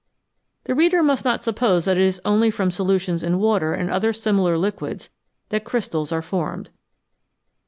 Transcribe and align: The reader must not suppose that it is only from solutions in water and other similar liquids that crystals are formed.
The 0.63 0.73
reader 0.73 1.03
must 1.03 1.23
not 1.23 1.43
suppose 1.43 1.85
that 1.85 1.95
it 1.95 2.03
is 2.03 2.19
only 2.25 2.49
from 2.49 2.71
solutions 2.71 3.21
in 3.21 3.37
water 3.37 3.71
and 3.75 3.87
other 3.87 4.13
similar 4.13 4.57
liquids 4.57 5.11
that 5.49 5.63
crystals 5.63 6.11
are 6.11 6.23
formed. 6.23 6.71